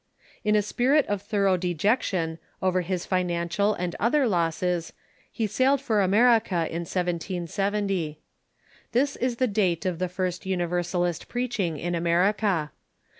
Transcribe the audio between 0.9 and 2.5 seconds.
of thorough dejection